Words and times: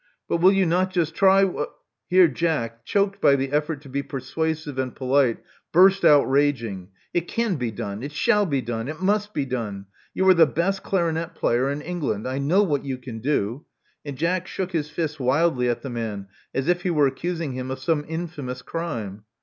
*'But 0.27 0.37
will 0.37 0.51
you 0.51 0.65
not 0.65 0.89
just 0.89 1.13
try 1.13 1.45
wh" 1.45 1.65
Here 2.09 2.27
Jack, 2.27 2.85
choked 2.85 3.21
by 3.21 3.35
the 3.35 3.51
effort 3.51 3.81
to 3.83 3.87
be 3.87 4.01
persuasive 4.01 4.79
and 4.79 4.95
polite, 4.95 5.37
burst 5.71 6.03
out 6.03 6.23
raging: 6.23 6.89
It 7.13 7.27
can 7.27 7.55
be 7.57 7.69
done. 7.69 8.01
It 8.01 8.11
shall 8.11 8.47
be 8.47 8.63
done. 8.63 8.87
It 8.87 8.99
must 8.99 9.31
be 9.31 9.45
done. 9.45 9.85
You 10.15 10.27
are 10.27 10.33
the 10.33 10.47
best 10.47 10.81
clarinet 10.81 11.35
player 11.35 11.69
in 11.69 11.81
England. 11.81 12.27
I 12.27 12.39
know 12.39 12.63
what 12.63 12.83
you 12.83 12.97
can 12.97 13.19
do." 13.19 13.65
And 14.03 14.17
Jack 14.17 14.47
shook 14.47 14.71
his 14.71 14.89
fists 14.89 15.19
wildly 15.19 15.69
at 15.69 15.83
the 15.83 15.89
man 15.91 16.29
as 16.51 16.67
if 16.67 16.81
he 16.81 16.89
were 16.89 17.05
accusing 17.05 17.51
him 17.51 17.69
of 17.69 17.77
some 17.77 18.03
infamous 18.07 18.63
crime. 18.63 19.25